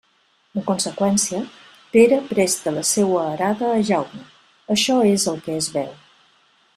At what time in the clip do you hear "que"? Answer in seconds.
5.49-5.63